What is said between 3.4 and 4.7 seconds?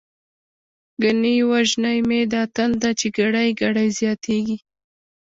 ګړۍ زياتيږی